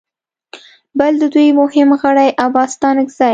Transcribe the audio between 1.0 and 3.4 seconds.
د دوی مهم غړي عباس ستانکزي